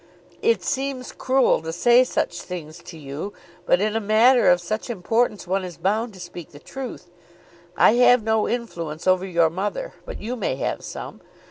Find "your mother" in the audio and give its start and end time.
9.27-9.93